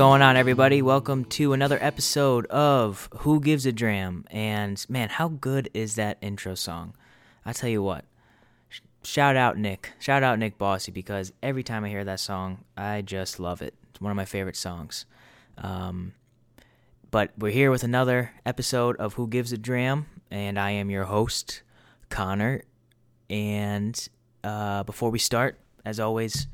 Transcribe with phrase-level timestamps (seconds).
[0.00, 0.80] Going on, everybody?
[0.80, 4.24] Welcome to another episode of Who Gives a Dram.
[4.30, 6.94] And man, how good is that intro song?
[7.44, 8.06] I tell you what,
[9.04, 9.92] shout out Nick.
[9.98, 13.74] Shout out Nick Bossy because every time I hear that song, I just love it.
[13.90, 15.04] It's one of my favorite songs.
[15.58, 16.14] Um,
[17.10, 21.04] but we're here with another episode of Who Gives a Dram, and I am your
[21.04, 21.60] host,
[22.08, 22.62] Connor.
[23.28, 24.08] And
[24.42, 26.46] uh, before we start, as always,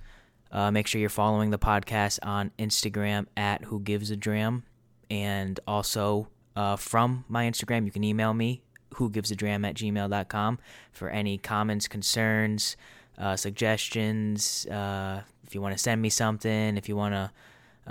[0.52, 4.64] uh, make sure you're following the podcast on Instagram at Who Gives a Dram,
[5.10, 8.62] and also uh, from my Instagram, you can email me
[8.94, 10.58] Who Gives a Dram at gmail.com
[10.92, 12.76] for any comments, concerns,
[13.18, 14.66] uh, suggestions.
[14.66, 17.30] Uh, if you want to send me something, if you want to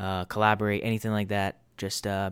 [0.02, 2.32] uh, collaborate, anything like that, just uh,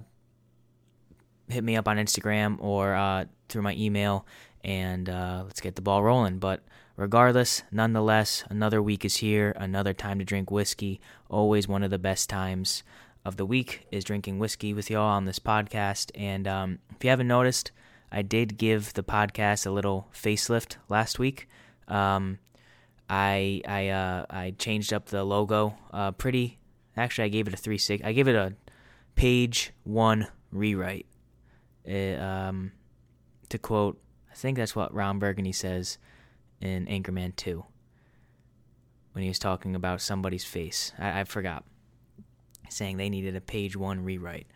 [1.47, 4.25] hit me up on Instagram or through my email,
[4.63, 6.39] and let's get the ball rolling.
[6.39, 6.63] But
[6.95, 10.99] regardless, nonetheless, another week is here, another time to drink whiskey.
[11.29, 12.83] Always one of the best times
[13.25, 16.11] of the week is drinking whiskey with y'all on this podcast.
[16.15, 17.71] And um, if you haven't noticed,
[18.11, 21.47] I did give the podcast a little facelift last week.
[21.87, 22.39] Um,
[23.09, 26.59] I I uh, I changed up the logo uh, pretty.
[26.95, 28.03] Actually, I gave it a three six.
[28.03, 28.53] I gave it a
[29.15, 31.07] page one rewrite.
[31.85, 32.71] It, um,
[33.49, 33.99] to quote,
[34.31, 35.97] I think that's what Ron Burgundy says
[36.63, 37.63] in Anchorman 2
[39.11, 40.93] when he was talking about somebody's face.
[40.97, 41.65] I, I forgot.
[42.69, 44.47] Saying they needed a page one rewrite.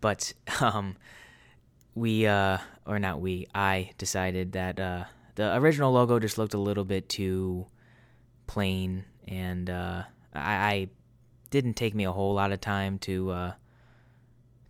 [0.00, 0.96] But um,
[1.94, 6.58] we, uh, or not we, I decided that uh, the original logo just looked a
[6.58, 7.66] little bit too
[8.46, 10.88] plain, and uh, I, I
[11.50, 13.52] didn't take me a whole lot of time to uh,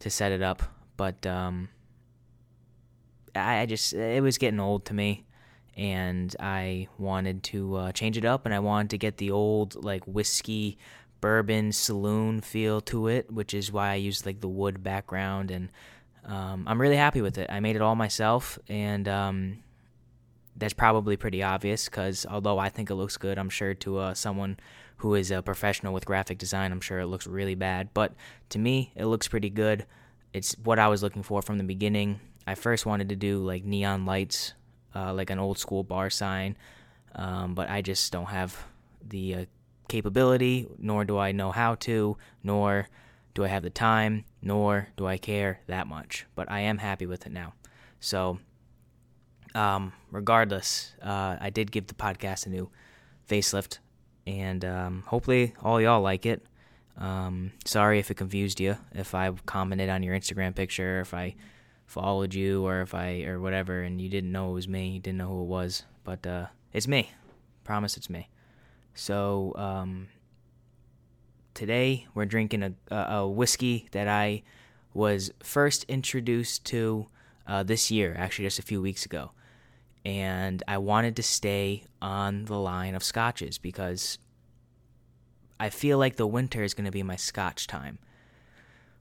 [0.01, 0.63] to set it up,
[0.97, 1.69] but um,
[3.37, 5.25] I, I just it was getting old to me
[5.79, 9.83] and I wanted to uh, change it up, and I wanted to get the old
[9.83, 10.77] like whiskey
[11.21, 15.71] bourbon saloon feel to it, which is why I used like the wood background, and
[16.25, 17.49] um, I'm really happy with it.
[17.49, 19.59] I made it all myself, and um,
[20.57, 24.15] that's probably pretty obvious because although I think it looks good, I'm sure to uh,
[24.15, 24.59] someone
[24.99, 27.91] who is a professional with graphic design, I'm sure it looks really bad.
[27.95, 28.15] But
[28.49, 29.87] to me, it looks pretty good.
[30.33, 32.19] It's what I was looking for from the beginning.
[32.49, 34.55] I first wanted to do like neon lights
[34.95, 36.57] uh, like an old school bar sign,
[37.15, 38.57] um, but I just don't have
[39.07, 39.45] the uh,
[39.89, 42.89] capability, nor do I know how to, nor
[43.35, 46.27] do I have the time, nor do I care that much.
[46.35, 47.55] But I am happy with it now.
[48.01, 48.39] So,
[49.55, 52.71] um, regardless, uh, I did give the podcast a new
[53.29, 53.79] facelift,
[54.27, 56.45] and um, hopefully all y'all like it.
[56.97, 61.37] Um, sorry if it confused you, if I commented on your Instagram picture, if I
[61.89, 65.01] followed you or if I or whatever and you didn't know it was me, you
[65.01, 67.11] didn't know who it was, but uh, it's me.
[67.65, 68.29] Promise it's me.
[68.95, 70.09] So um,
[71.55, 74.43] today we're drinking a, a whiskey that I
[74.93, 77.07] was first introduced to
[77.47, 79.31] uh, this year, actually just a few weeks ago,
[80.05, 84.19] and I wanted to stay on the line of scotches because
[85.59, 87.99] I feel like the winter is going to be my scotch time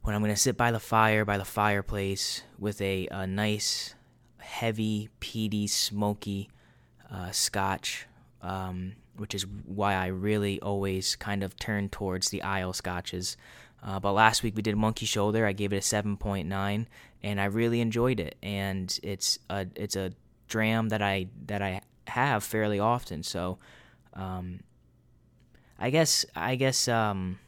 [0.08, 3.94] when I'm going to sit by the fire, by the fireplace, with a, a nice,
[4.38, 6.50] heavy, peaty, smoky
[7.12, 8.08] uh, scotch,
[8.42, 13.36] um, which is why I really always kind of turn towards the Islay scotches.
[13.84, 15.46] Uh, but last week we did Monkey Shoulder.
[15.46, 16.86] I gave it a 7.9,
[17.22, 18.38] and I really enjoyed it.
[18.42, 20.14] And it's a it's a
[20.48, 23.24] dram that I that I have fairly often.
[23.24, 23.58] So,
[24.14, 24.62] um,
[25.78, 27.40] I guess I guess um,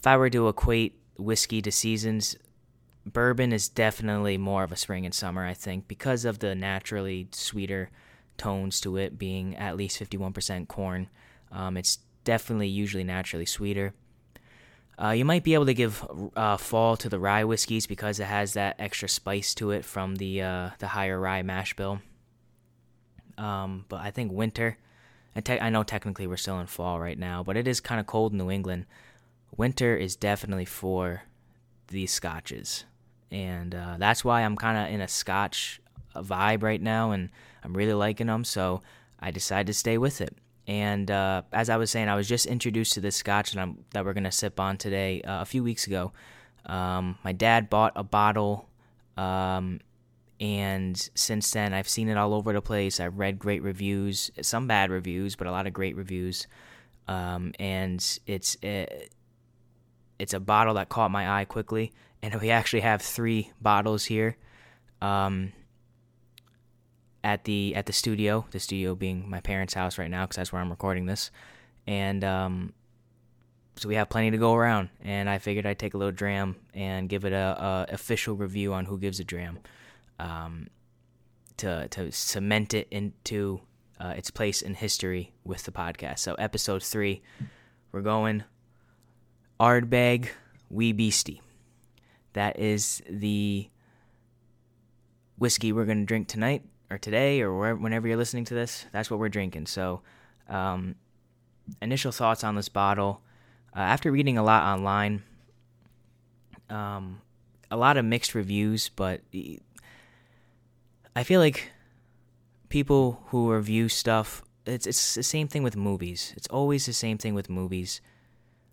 [0.00, 2.34] if I were to equate whiskey to seasons,
[3.04, 7.28] bourbon is definitely more of a spring and summer, I think, because of the naturally
[7.32, 7.90] sweeter
[8.38, 11.10] tones to it being at least 51% corn.
[11.52, 13.92] Um, it's definitely usually naturally sweeter.
[14.98, 16.02] Uh, you might be able to give
[16.34, 20.16] uh, fall to the rye whiskeys because it has that extra spice to it from
[20.16, 22.00] the uh, the higher rye mash bill.
[23.36, 24.78] Um, but I think winter.
[25.42, 28.06] Te- I know technically we're still in fall right now, but it is kind of
[28.06, 28.84] cold in New England
[29.56, 31.22] winter is definitely for
[31.88, 32.84] these scotches,
[33.30, 35.80] and uh, that's why I'm kind of in a scotch
[36.14, 37.30] vibe right now, and
[37.62, 38.44] I'm really liking them.
[38.44, 38.82] So
[39.18, 40.36] I decided to stay with it.
[40.66, 44.04] And uh, as I was saying, I was just introduced to this scotch that, that
[44.04, 46.12] we're gonna sip on today uh, a few weeks ago.
[46.66, 48.68] Um, my dad bought a bottle,
[49.16, 49.80] um,
[50.38, 53.00] and since then I've seen it all over the place.
[53.00, 56.46] I've read great reviews, some bad reviews, but a lot of great reviews.
[57.08, 57.96] Um, and
[58.26, 59.12] it's it,
[60.20, 64.36] it's a bottle that caught my eye quickly, and we actually have three bottles here,
[65.00, 65.52] um,
[67.24, 68.46] at the at the studio.
[68.50, 71.30] The studio being my parents' house right now, because that's where I'm recording this,
[71.86, 72.72] and um,
[73.76, 76.56] so we have plenty to go around, and I figured I'd take a little dram
[76.74, 79.58] and give it a, a official review on who gives a dram,
[80.18, 80.68] um,
[81.56, 83.60] to to cement it into
[83.98, 86.18] uh, its place in history with the podcast.
[86.18, 87.22] So episode three,
[87.92, 88.44] we're going
[89.60, 90.30] Ardbeg
[90.70, 91.42] Wee Beastie.
[92.32, 93.68] That is the
[95.36, 98.86] whiskey we're going to drink tonight or today or wherever, whenever you're listening to this.
[98.90, 99.66] That's what we're drinking.
[99.66, 100.00] So,
[100.48, 100.94] um,
[101.82, 103.20] initial thoughts on this bottle.
[103.76, 105.22] Uh, after reading a lot online,
[106.70, 107.20] um,
[107.70, 109.20] a lot of mixed reviews, but
[111.14, 111.70] I feel like
[112.68, 116.32] people who review stuff, it's it's the same thing with movies.
[116.36, 118.00] It's always the same thing with movies.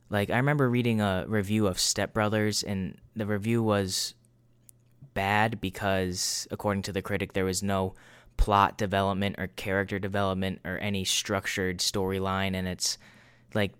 [0.09, 4.13] Like I remember reading a review of Step Brothers, and the review was
[5.13, 7.93] bad because, according to the critic, there was no
[8.37, 12.97] plot development or character development or any structured storyline, and it's
[13.53, 13.73] like,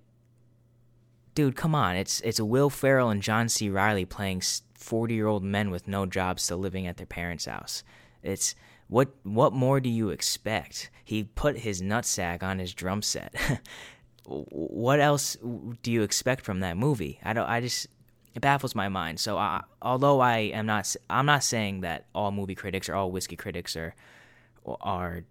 [1.34, 1.96] dude, come on!
[1.96, 3.70] It's it's Will Ferrell and John C.
[3.70, 4.42] Reilly playing
[4.74, 7.84] forty year old men with no jobs, still living at their parents' house.
[8.22, 8.54] It's
[8.88, 10.90] what what more do you expect?
[11.06, 13.34] He put his nutsack on his drum set.
[14.28, 15.38] what else
[15.82, 17.20] do you expect from that movie?
[17.24, 17.48] I don't.
[17.48, 17.88] I just
[18.36, 19.20] it baffles my mind.
[19.20, 23.12] So I, although I am not, I'm not saying that all movie critics or all
[23.12, 23.96] whiskey critics are
[24.66, 25.24] are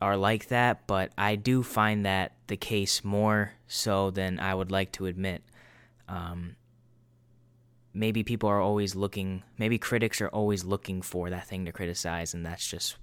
[0.00, 4.70] are like that, but I do find that the case more so than I would
[4.70, 5.42] like to admit.
[6.08, 6.56] Um,
[7.94, 12.34] maybe people are always looking, maybe critics are always looking for that thing to criticize,
[12.34, 12.98] and that's just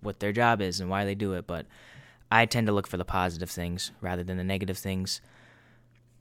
[0.00, 1.46] what their job is and why they do it.
[1.46, 1.66] But
[2.34, 5.20] I tend to look for the positive things rather than the negative things.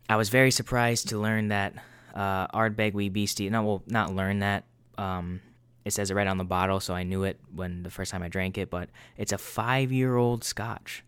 [0.07, 1.73] I was very surprised to learn that
[2.13, 4.65] uh, Wee Beastie, no, well, not learn that.
[4.95, 5.41] Um,
[5.83, 8.21] it says it right on the bottle, so I knew it when the first time
[8.21, 11.03] I drank it, but it's a five year old scotch.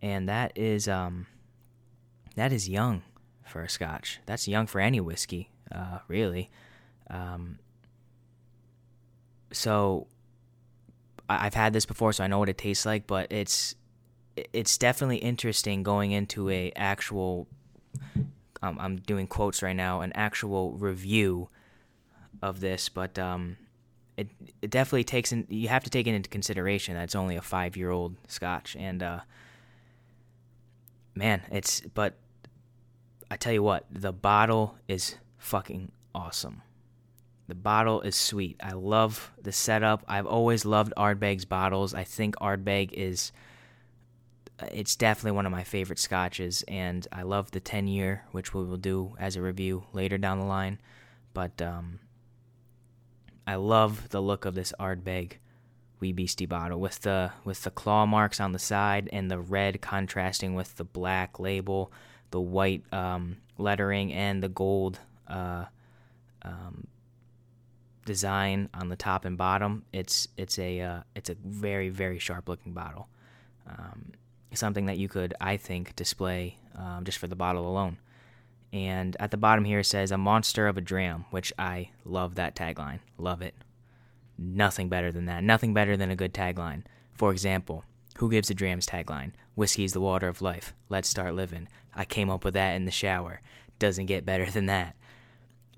[0.00, 1.26] And that is um
[2.36, 3.02] that is young
[3.44, 4.20] for a scotch.
[4.26, 6.50] That's young for any whiskey uh, really.
[7.10, 7.58] Um,
[9.52, 10.06] so
[11.28, 13.74] I've had this before, so I know what it tastes like, but it's
[14.52, 17.46] it's definitely interesting going into a actual.
[18.62, 21.48] Um, I'm doing quotes right now, an actual review
[22.42, 23.56] of this, but um,
[24.16, 24.28] it
[24.60, 25.46] it definitely takes in.
[25.48, 28.76] You have to take it into consideration that it's only a five year old Scotch,
[28.76, 29.20] and uh,
[31.14, 32.14] man, it's but
[33.30, 36.62] I tell you what, the bottle is fucking awesome.
[37.48, 38.60] The bottle is sweet.
[38.62, 40.04] I love the setup.
[40.06, 41.94] I've always loved Ardbeg's bottles.
[41.94, 43.32] I think Ardbeg is
[44.72, 48.64] it's definitely one of my favorite scotches and I love the 10 year which we
[48.64, 50.78] will do as a review later down the line.
[51.32, 52.00] But um,
[53.46, 55.34] I love the look of this Ardbeg
[56.00, 59.80] Wee Beastie bottle with the with the claw marks on the side and the red
[59.80, 61.92] contrasting with the black label,
[62.30, 64.98] the white um, lettering and the gold
[65.28, 65.66] uh,
[66.42, 66.86] um,
[68.06, 69.84] design on the top and bottom.
[69.92, 73.08] It's it's a uh, it's a very very sharp looking bottle.
[73.68, 74.12] Um,
[74.58, 77.98] something that you could I think display um, just for the bottle alone.
[78.72, 82.36] And at the bottom here it says a monster of a dram, which I love
[82.36, 83.00] that tagline.
[83.18, 83.54] Love it.
[84.38, 85.44] Nothing better than that.
[85.44, 86.84] Nothing better than a good tagline.
[87.12, 87.84] For example,
[88.18, 89.32] who gives a dram's tagline?
[89.54, 90.72] Whiskey's the water of life.
[90.88, 91.68] Let's start living.
[91.94, 93.40] I came up with that in the shower.
[93.78, 94.94] Doesn't get better than that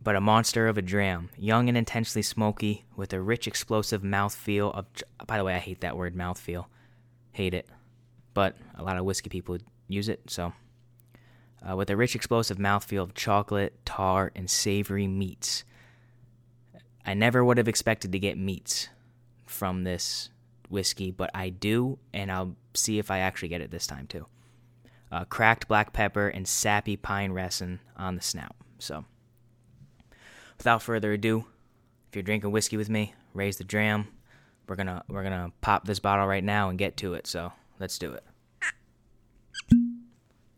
[0.02, 4.74] but a monster of a dram, young and intensely smoky, with a rich, explosive mouthfeel
[4.74, 4.86] of.
[5.26, 6.66] By the way, I hate that word, mouthfeel.
[7.32, 7.68] Hate it.
[8.34, 9.58] But a lot of whiskey people
[9.88, 10.52] use it, so.
[11.68, 15.64] Uh, with a rich, explosive mouthfeel of chocolate, tar, and savory meats.
[17.06, 18.88] I never would have expected to get meats
[19.46, 20.30] from this
[20.68, 24.26] whiskey, but I do, and I'll see if I actually get it this time too.
[25.12, 28.56] Uh, cracked black pepper and sappy pine resin on the snout.
[28.78, 29.04] So
[30.56, 31.44] without further ado,
[32.08, 34.08] if you're drinking whiskey with me, raise the dram.
[34.66, 37.26] We're gonna we're gonna pop this bottle right now and get to it.
[37.26, 38.22] So let's do it.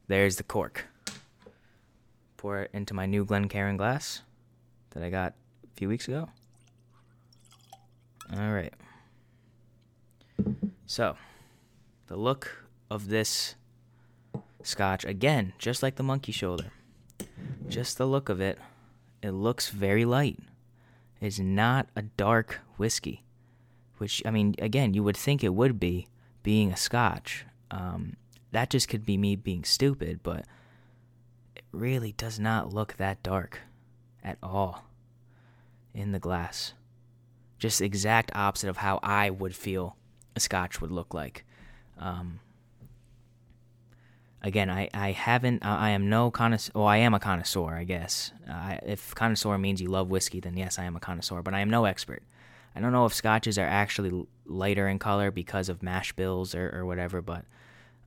[0.08, 0.84] There's the cork.
[2.36, 4.20] Pour it into my new Glencairn glass
[4.90, 5.32] that I got
[5.64, 6.28] a few weeks ago.
[8.36, 8.74] All right.
[10.84, 11.16] So,
[12.08, 13.54] the look of this
[14.62, 16.72] scotch again, just like the monkey shoulder.
[17.70, 18.58] Just the look of it
[19.22, 20.38] it looks very light.
[21.22, 23.24] It's not a dark whiskey,
[23.96, 26.06] which, I mean, again, you would think it would be,
[26.44, 27.44] being a scotch.
[27.72, 28.14] Um,
[28.52, 30.44] that just could be me being stupid, but
[31.56, 33.62] it really does not look that dark
[34.22, 34.84] at all
[35.92, 36.74] in the glass.
[37.58, 39.96] Just exact opposite of how I would feel
[40.36, 41.44] a scotch would look like.
[41.98, 42.40] Um,
[44.42, 48.32] again, I, I haven't, I, am no connoisseur, well, I am a connoisseur, I guess.
[48.48, 51.60] Uh, if connoisseur means you love whiskey, then yes, I am a connoisseur, but I
[51.60, 52.22] am no expert.
[52.74, 56.70] I don't know if scotches are actually lighter in color because of mash bills or,
[56.76, 57.44] or whatever, but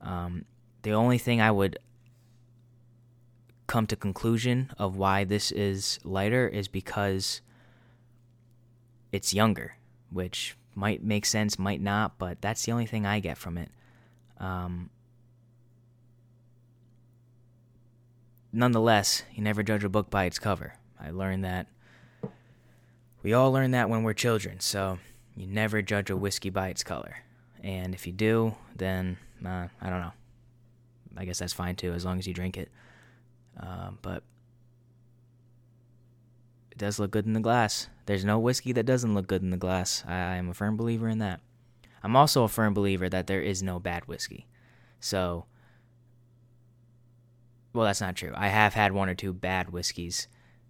[0.00, 0.44] um,
[0.82, 1.78] the only thing I would
[3.66, 7.40] come to conclusion of why this is lighter is because
[9.12, 9.76] it's younger,
[10.10, 13.70] which might make sense, might not, but that's the only thing I get from it.
[14.38, 14.90] Um,
[18.52, 20.74] nonetheless, you never judge a book by its cover.
[21.00, 21.66] I learned that.
[23.22, 24.98] We all learn that when we're children, so
[25.36, 27.16] you never judge a whiskey by its color.
[27.62, 30.12] And if you do, then uh, I don't know.
[31.16, 32.70] I guess that's fine too, as long as you drink it.
[33.60, 34.22] Uh, but
[36.70, 37.88] it does look good in the glass.
[38.06, 40.04] There's no whiskey that doesn't look good in the glass.
[40.06, 41.40] I, I am a firm believer in that.
[42.02, 44.46] I'm also a firm believer that there is no bad whiskey.
[45.00, 45.46] So
[47.72, 48.32] well, that's not true.
[48.34, 50.26] I have had one or two bad whiskeys,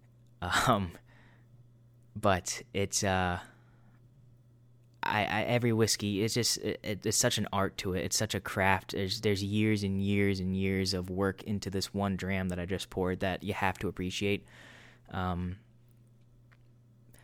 [0.67, 0.91] um,
[2.19, 3.39] but it's uh,
[5.01, 8.05] I, I every whiskey it's just it, it's such an art to it.
[8.05, 8.91] It's such a craft.
[8.91, 12.65] There's there's years and years and years of work into this one dram that I
[12.65, 14.45] just poured that you have to appreciate.
[15.11, 15.57] Um,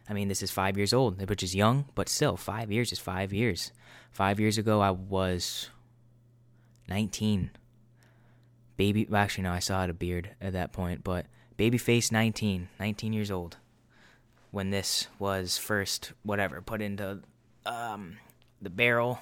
[0.07, 2.99] I mean, this is five years old, which is young, but still, five years is
[2.99, 3.71] five years.
[4.11, 5.69] Five years ago, I was
[6.87, 7.51] 19
[8.77, 9.07] baby.
[9.13, 11.25] Actually, no, I saw had a beard at that point, but
[11.57, 13.57] babyface 19, 19 years old,
[14.55, 17.19] when this was first whatever put into
[17.65, 18.15] um,
[18.62, 19.19] the barrel.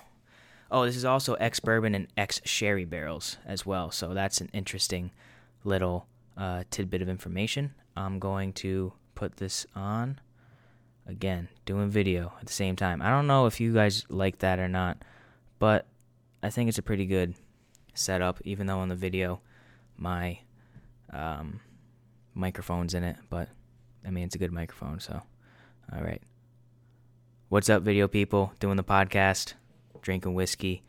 [0.69, 3.89] Oh, this is also ex bourbon and ex sherry barrels as well.
[3.89, 5.09] So that's an interesting
[5.63, 6.05] little
[6.37, 7.73] uh, tidbit of information.
[7.97, 10.19] I'm going to put this on
[11.07, 13.01] again, doing video at the same time.
[13.01, 14.99] I don't know if you guys like that or not,
[15.57, 15.87] but
[16.43, 17.33] I think it's a pretty good
[17.95, 19.41] setup, even though on the video
[19.97, 20.41] my
[21.11, 21.59] um,
[22.35, 23.15] microphone's in it.
[23.31, 23.49] But
[24.05, 25.21] I mean, it's a good microphone, so
[25.93, 26.21] all right.
[27.49, 28.53] What's up, video people?
[28.59, 29.53] Doing the podcast,
[30.01, 30.83] drinking whiskey.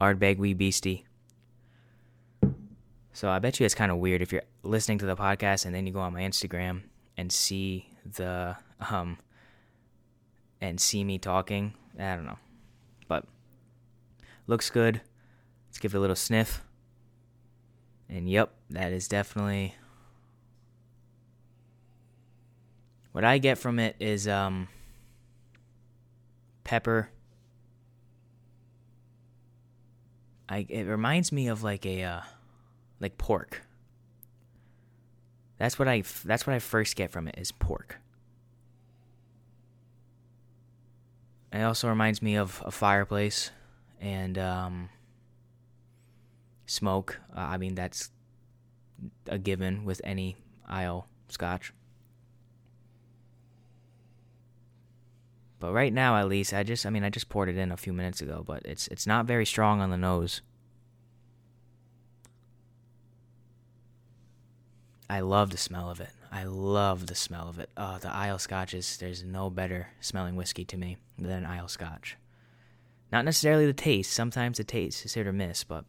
[0.00, 1.06] Ardbeg Wee Beastie.
[3.12, 5.74] So I bet you it's kind of weird if you're listening to the podcast and
[5.74, 6.82] then you go on my Instagram
[7.16, 8.56] and see the
[8.90, 9.18] um
[10.60, 11.74] and see me talking.
[11.98, 12.38] I don't know.
[13.06, 13.26] But
[14.46, 15.00] looks good.
[15.68, 16.62] Let's give it a little sniff.
[18.08, 19.76] And yep, that is definitely
[23.12, 24.68] what I get from it is um
[26.64, 27.10] pepper.
[30.48, 32.20] I it reminds me of like a uh,
[33.00, 33.62] like pork.
[35.58, 37.98] That's what I that's what I first get from it is pork.
[41.52, 43.50] It also reminds me of a fireplace
[44.00, 44.88] and um
[46.66, 47.20] smoke.
[47.36, 48.10] Uh, I mean, that's
[49.26, 50.36] a given with any
[50.68, 51.72] Islay scotch.
[55.62, 57.76] But right now, at least, I just, I mean, I just poured it in a
[57.76, 60.40] few minutes ago, but it's, it's not very strong on the nose.
[65.08, 66.10] I love the smell of it.
[66.32, 67.70] I love the smell of it.
[67.76, 72.16] Oh, the Islay Scotches, there's no better smelling whiskey to me than Islay Scotch.
[73.12, 74.12] Not necessarily the taste.
[74.12, 75.84] Sometimes the taste is hit or miss, but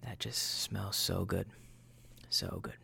[0.00, 1.46] that just smells so good.
[2.30, 2.78] So good.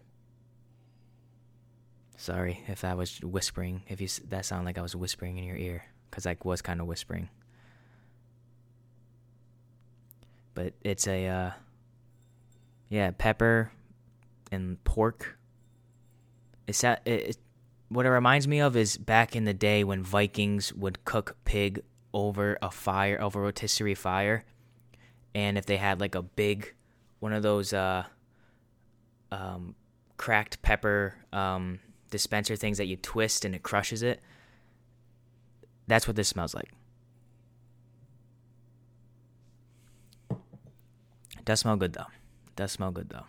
[2.21, 5.57] Sorry if I was whispering, if you that sounded like I was whispering in your
[5.57, 7.31] ear, because I was kind of whispering.
[10.53, 11.51] But it's a, uh,
[12.91, 13.73] yeah, pepper
[14.53, 15.39] and pork.
[16.67, 17.37] It's that, it, it,
[17.89, 21.83] what it reminds me of is back in the day when Vikings would cook pig
[22.13, 24.45] over a fire, over a rotisserie fire.
[25.35, 26.75] And if they had like a big
[27.21, 28.05] one of those uh,
[29.33, 29.75] um,
[30.19, 34.21] cracked pepper um, dispenser things that you twist and it crushes it.
[35.87, 36.71] That's what this smells like.
[40.31, 42.07] It does smell good though.
[42.47, 43.27] It does smell good though.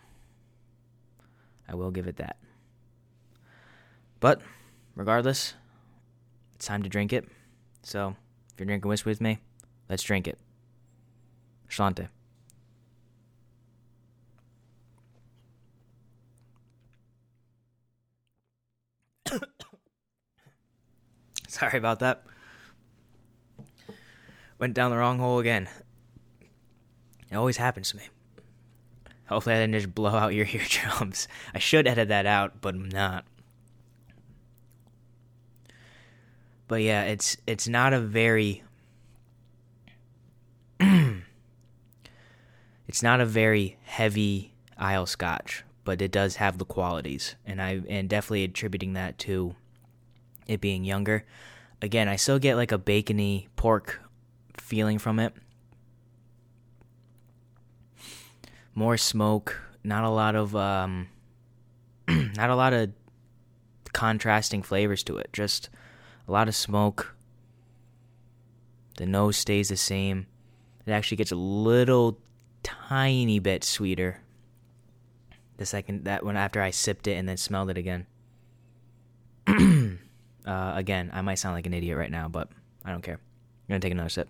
[1.68, 2.36] I will give it that.
[4.20, 4.42] But
[4.94, 5.54] regardless,
[6.54, 7.26] it's time to drink it.
[7.82, 8.14] So
[8.52, 9.38] if you're drinking whiskey with me,
[9.88, 10.38] let's drink it.
[11.68, 12.08] Slàinte.
[21.52, 22.24] Sorry about that.
[24.58, 25.68] Went down the wrong hole again.
[27.30, 28.04] It always happens to me.
[29.26, 31.28] Hopefully, I didn't just blow out your eardrums.
[31.54, 33.26] I should edit that out, but I'm not.
[36.68, 38.62] But yeah, it's it's not a very
[40.80, 41.22] it's
[43.02, 48.08] not a very heavy Islay Scotch, but it does have the qualities, and I and
[48.08, 49.54] definitely attributing that to
[50.46, 51.24] it being younger.
[51.80, 54.00] Again, I still get like a bacony pork
[54.56, 55.34] feeling from it.
[58.74, 61.08] More smoke, not a lot of um,
[62.08, 62.90] not a lot of
[63.92, 65.32] contrasting flavors to it.
[65.32, 65.68] Just
[66.26, 67.14] a lot of smoke.
[68.96, 70.26] The nose stays the same.
[70.86, 72.18] It actually gets a little
[72.62, 74.20] tiny bit sweeter.
[75.56, 78.06] The second that one after I sipped it and then smelled it again.
[80.46, 82.48] Uh, again, I might sound like an idiot right now, but
[82.84, 83.14] I don't care.
[83.14, 84.28] I'm gonna take another sip.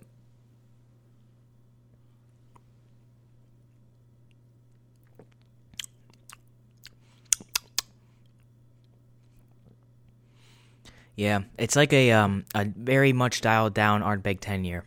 [11.14, 14.84] Yeah, it's like a um a very much dialed down Ardbeg 10 year,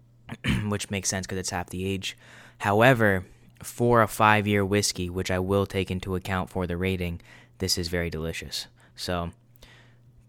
[0.68, 2.16] which makes sense because it's half the age.
[2.58, 3.24] However,
[3.62, 7.20] for a five year whiskey, which I will take into account for the rating,
[7.58, 8.66] this is very delicious.
[8.96, 9.30] So,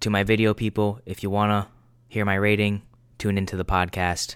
[0.01, 1.67] to my video people, if you wanna
[2.07, 2.81] hear my rating,
[3.17, 4.35] tune into the podcast,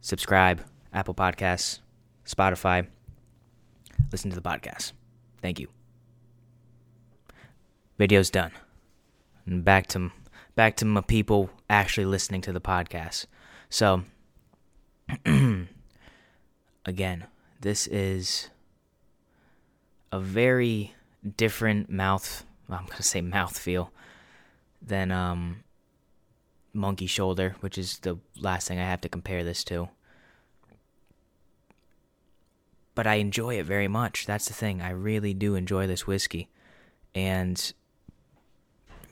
[0.00, 1.80] subscribe, Apple Podcasts,
[2.24, 2.86] Spotify,
[4.12, 4.92] listen to the podcast.
[5.40, 5.68] Thank you.
[7.98, 8.52] Video's done
[9.46, 10.12] and back to
[10.54, 13.26] back to my people actually listening to the podcast.
[13.70, 14.04] So
[16.84, 17.26] again,
[17.60, 18.50] this is
[20.12, 20.94] a very
[21.36, 23.92] different mouth I'm gonna say mouth feel
[24.80, 25.64] than um
[26.72, 29.88] monkey shoulder, which is the last thing I have to compare this to.
[32.94, 34.26] But I enjoy it very much.
[34.26, 34.82] That's the thing.
[34.82, 36.48] I really do enjoy this whiskey.
[37.14, 37.72] And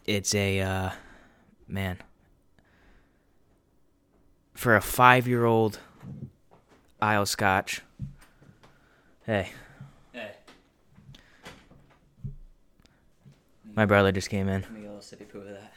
[0.05, 0.91] it's a uh,
[1.69, 1.99] man
[4.55, 5.79] for a five-year-old
[7.01, 7.83] Islay Scotch.
[9.25, 9.51] Hey.
[10.13, 10.33] Hey.
[13.75, 14.86] My brother just came in.
[14.97, 15.73] Let me get a sippy poo of that.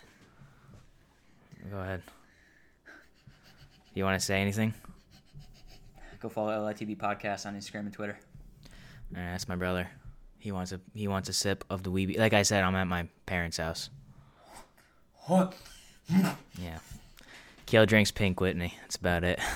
[1.70, 2.02] Go ahead.
[3.94, 4.74] You want to say anything?
[6.22, 8.18] Go follow LITB podcast on Instagram and Twitter.
[9.14, 9.90] All right, that's my brother.
[10.38, 12.18] He wants a he wants a sip of the weeby.
[12.18, 13.90] Like I said, I'm at my parents' house.
[15.26, 15.54] What?
[16.08, 16.80] Yeah.
[17.66, 18.74] Kale drinks pink Whitney.
[18.82, 19.40] That's about it.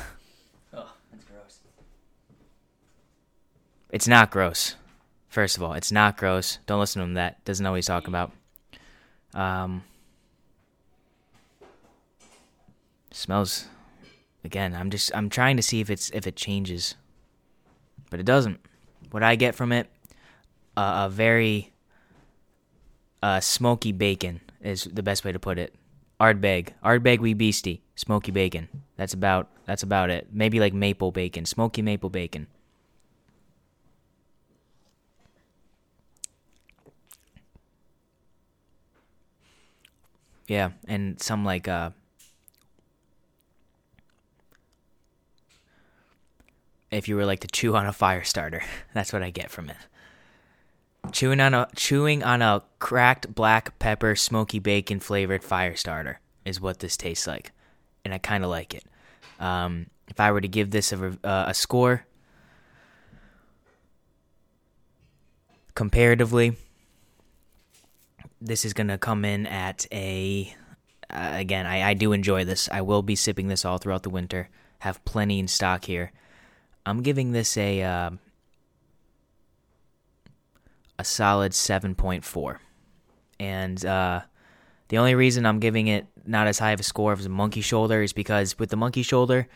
[0.76, 1.60] Oh, that's gross.
[3.92, 4.76] It's not gross.
[5.30, 6.58] First of all, it's not gross.
[6.66, 7.14] Don't listen to him.
[7.14, 8.32] That doesn't know what he's talking about.
[9.34, 9.84] Um,
[13.12, 13.68] smells.
[14.44, 16.96] Again, I'm just I'm trying to see if it's if it changes,
[18.10, 18.60] but it doesn't.
[19.12, 19.88] What I get from it,
[20.76, 21.72] uh, a very
[23.22, 25.74] uh, smoky bacon is the best way to put it.
[26.20, 28.68] Ardbeg, Ardbeg wee beastie, smoky bacon.
[28.98, 30.28] That's about that's about it.
[30.32, 32.48] Maybe like maple bacon, smoky maple bacon.
[40.48, 41.92] Yeah, and some like uh
[46.92, 48.62] if you were like to chew on a fire starter.
[48.94, 49.78] That's what I get from it.
[51.12, 56.62] Chewing on a chewing on a cracked black pepper smoky bacon flavored fire starter is
[56.62, 57.52] what this tastes like,
[58.06, 58.86] and I kind of like it.
[59.40, 62.06] Um, if I were to give this a, uh, a score,
[65.76, 66.56] comparatively,
[68.44, 70.54] this is gonna come in at a.
[71.10, 72.70] Uh, again, I, I do enjoy this.
[72.72, 74.50] I will be sipping this all throughout the winter.
[74.80, 76.12] Have plenty in stock here.
[76.86, 77.82] I'm giving this a.
[77.82, 78.12] Uh,
[81.00, 82.58] a solid 7.4.
[83.40, 84.22] And uh,
[84.90, 87.62] the only reason I'm giving it not as high of a score as a monkey
[87.62, 89.48] shoulder is because with the monkey shoulder,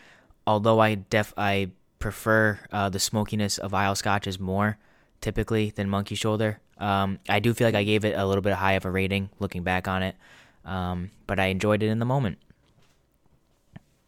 [0.46, 4.78] although I def I prefer uh, the smokiness of Islay Scotches more
[5.20, 8.54] typically than monkey shoulder, um, I do feel like I gave it a little bit
[8.54, 10.16] high of a rating looking back on it.
[10.64, 12.38] Um, but I enjoyed it in the moment.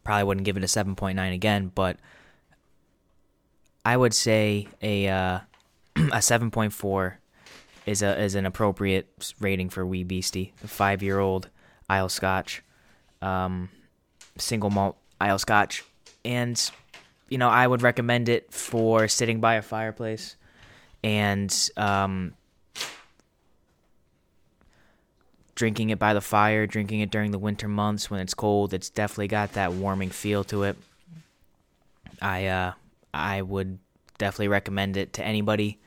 [0.03, 1.97] Probably wouldn't give it a 7.9 again, but
[3.83, 5.39] I would say a uh,
[5.95, 7.13] a 7.4
[7.85, 11.49] is a is an appropriate rating for Wee Beastie, a five year old
[11.89, 12.63] Islay Scotch,
[13.21, 13.69] um,
[14.37, 15.83] single malt Islay Scotch,
[16.23, 16.71] and
[17.29, 20.35] you know I would recommend it for sitting by a fireplace,
[21.03, 22.33] and um,
[25.61, 28.73] drinking it by the fire, drinking it during the winter months when it's cold.
[28.73, 30.75] It's definitely got that warming feel to it.
[32.19, 32.71] I uh,
[33.13, 33.77] I would
[34.17, 35.79] definitely recommend it to anybody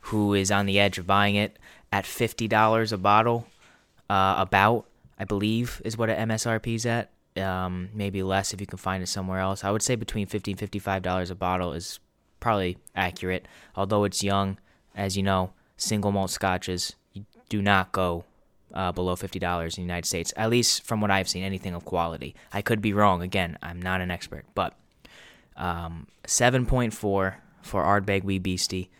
[0.00, 1.60] who is on the edge of buying it
[1.92, 3.46] at fifty dollars a bottle.
[4.08, 7.12] Uh, about I believe is what a MSRP is at.
[7.36, 9.62] Um, maybe less if you can find it somewhere else.
[9.62, 12.00] I would say between fifty and fifty-five dollars a bottle is
[12.40, 13.46] probably accurate.
[13.76, 14.58] Although it's young,
[14.96, 16.96] as you know, single malt scotches
[17.48, 18.24] do not go
[18.74, 21.84] uh, below $50 in the United States, at least from what I've seen, anything of
[21.84, 22.34] quality.
[22.52, 23.22] I could be wrong.
[23.22, 24.76] Again, I'm not an expert, but
[25.56, 27.34] um, 7.4 for
[27.72, 28.90] Ardbeg Wee Beastie.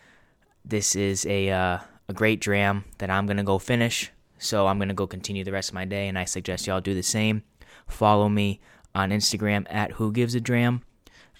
[0.64, 1.78] This is a, uh,
[2.08, 4.10] a great dram that I'm going to go finish.
[4.38, 6.80] So I'm going to go continue the rest of my day, and I suggest y'all
[6.80, 7.42] do the same.
[7.86, 8.60] Follow me
[8.94, 10.82] on Instagram at Who Gives a Dram.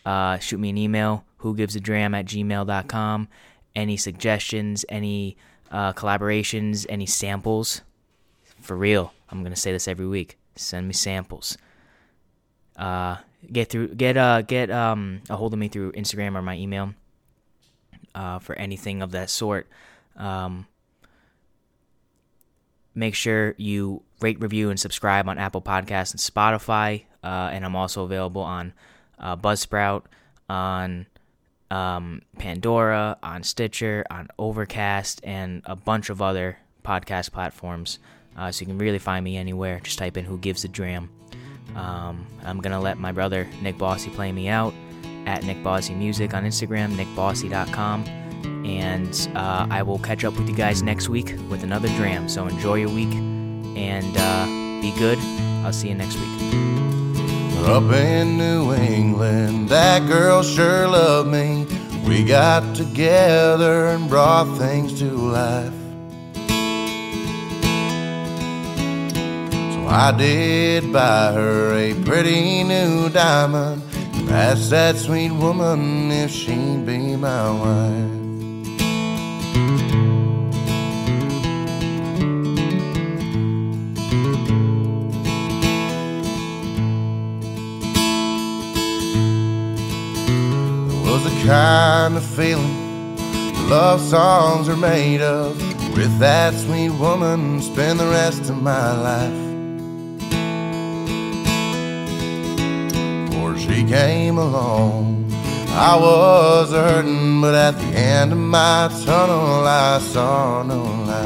[0.05, 3.29] Uh, shoot me an email, who gives a dram at gmail.com.
[3.75, 5.37] Any suggestions, any
[5.71, 7.83] uh, collaborations, any samples.
[8.61, 10.39] For real, I'm gonna say this every week.
[10.57, 11.57] Send me samples.
[12.77, 13.17] Uh,
[13.53, 16.95] get through, get uh, get um, a hold of me through Instagram or my email.
[18.13, 19.69] Uh, for anything of that sort.
[20.17, 20.67] Um,
[22.93, 27.05] make sure you rate, review, and subscribe on Apple Podcasts and Spotify.
[27.23, 28.73] Uh, and I'm also available on
[29.21, 30.03] uh, Buzzsprout,
[30.49, 31.07] on
[31.71, 38.01] um, Pandora, on Stitcher, on Overcast, and a bunch of other podcast platforms.
[38.37, 39.81] Uh, so you can really find me anywhere.
[39.83, 41.11] Just type in "Who Gives a Dram."
[41.75, 44.75] Um, I'm gonna let my brother Nick Bossy play me out
[45.27, 48.05] at Nick Bossy Music on Instagram, nickbossy.com,
[48.67, 52.29] and uh, I will catch up with you guys next week with another dram.
[52.29, 53.13] So enjoy your week
[53.77, 54.47] and uh,
[54.81, 55.19] be good.
[55.65, 56.81] I'll see you next week.
[57.67, 61.67] Up in New England, that girl sure loved me.
[62.09, 65.80] We got together and brought things to life.
[69.93, 73.83] I did buy her a pretty new diamond.
[74.31, 78.21] Asked that sweet woman if she'd be my wife.
[90.87, 93.19] It was the kind of feeling
[93.69, 95.59] love songs are made of.
[95.97, 99.40] With that sweet woman, spend the rest of my life.
[103.91, 105.27] Came along,
[105.71, 111.20] I was hurting, but at the end of my tunnel, I saw no light.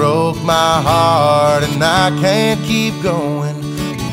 [0.00, 3.60] My heart and I can't keep going.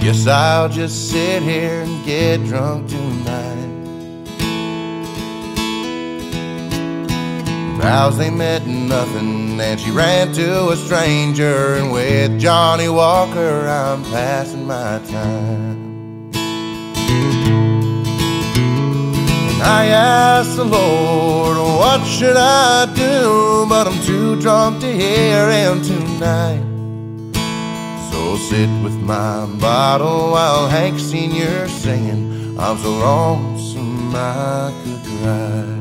[0.02, 3.56] Guess I'll just sit here and get drunk tonight.
[7.80, 11.76] Vows they meant nothing, and she ran to a stranger.
[11.76, 16.32] And with Johnnie Walker, I'm passing my time.
[19.62, 23.66] I asked the Lord, what should I do?
[23.68, 26.64] But I'm too drunk to hear him tonight.
[28.10, 31.68] So sit with my bottle while Hank Sr.
[31.68, 32.58] singing.
[32.58, 35.77] I'm so lonesome I could cry.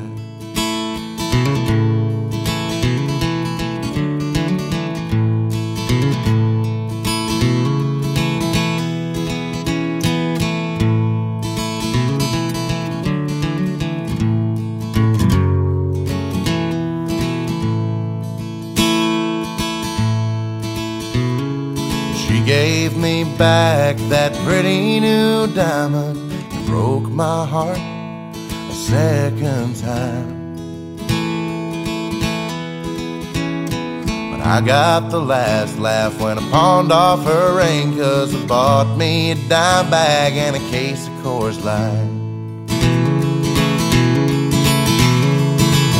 [34.57, 39.33] I got the last laugh when I pawned off her ring cause I bought me
[39.33, 42.09] a dime bag and a case of Coors Light.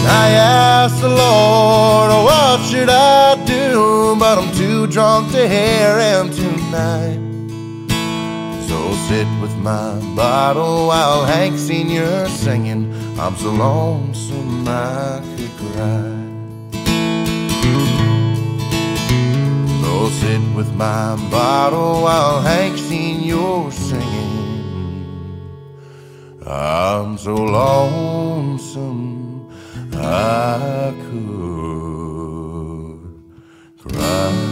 [0.09, 4.17] I asked the Lord, oh, what should I do?
[4.19, 7.21] But I'm too drunk to hear him tonight.
[8.69, 12.27] So sit with my bottle while Hank Sr.
[12.31, 12.91] singing.
[13.21, 16.16] I'm so lonesome I could cry.
[20.07, 25.43] will sit with my bottle while Hank Senior's your singing.
[26.47, 29.51] I'm so lonesome
[29.93, 33.01] I could
[33.81, 34.46] cry.